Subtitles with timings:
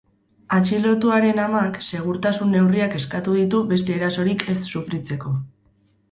[0.57, 5.35] Atxilotuaren amak, segurtasun neurriak eskatu ditu beste erasorik ez sufritzeko.